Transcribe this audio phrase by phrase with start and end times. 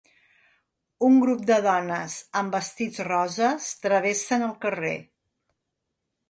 [1.09, 4.97] Un grup de dones amb vestits roses travessen el carrer.